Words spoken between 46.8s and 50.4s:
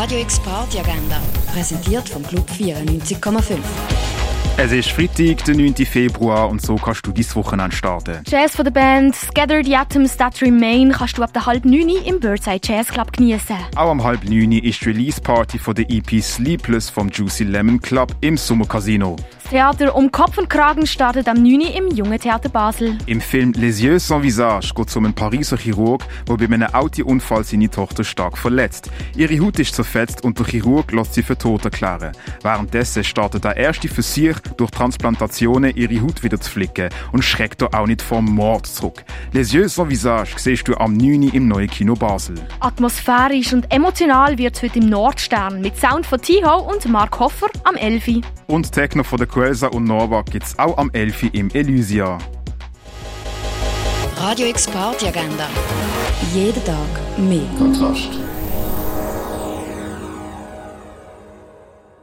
Mark Hoffer am 11. Und Techno von der Quelsa und Nova